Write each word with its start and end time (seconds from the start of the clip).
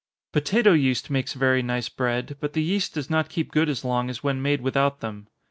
Potato 0.31 0.73
yeast 0.73 1.11
makes 1.11 1.33
very 1.35 1.61
nice 1.61 1.87
bread, 1.87 2.35
but 2.39 2.53
the 2.53 2.63
yeast 2.63 2.95
does 2.95 3.07
not 3.11 3.29
keep 3.29 3.51
good 3.51 3.69
as 3.69 3.85
long 3.85 4.09
as 4.09 4.23
when 4.23 4.41
made 4.41 4.61
without 4.61 4.99
them. 4.99 5.27